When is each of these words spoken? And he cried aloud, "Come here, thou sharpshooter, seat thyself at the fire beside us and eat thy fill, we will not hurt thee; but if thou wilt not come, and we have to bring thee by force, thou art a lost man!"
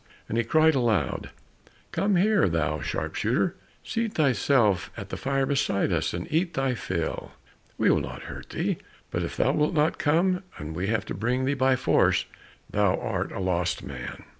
And 0.27 0.35
he 0.35 0.43
cried 0.43 0.73
aloud, 0.73 1.29
"Come 1.91 2.15
here, 2.15 2.49
thou 2.49 2.81
sharpshooter, 2.81 3.55
seat 3.83 4.13
thyself 4.15 4.89
at 4.97 5.09
the 5.09 5.15
fire 5.15 5.45
beside 5.45 5.93
us 5.93 6.11
and 6.11 6.25
eat 6.31 6.55
thy 6.55 6.73
fill, 6.73 7.33
we 7.77 7.91
will 7.91 7.99
not 8.01 8.23
hurt 8.23 8.49
thee; 8.49 8.79
but 9.11 9.21
if 9.21 9.37
thou 9.37 9.51
wilt 9.51 9.75
not 9.75 9.99
come, 9.99 10.41
and 10.57 10.75
we 10.75 10.87
have 10.87 11.05
to 11.05 11.13
bring 11.13 11.45
thee 11.45 11.53
by 11.53 11.75
force, 11.75 12.25
thou 12.67 12.99
art 12.99 13.31
a 13.31 13.39
lost 13.39 13.83
man!" 13.83 14.23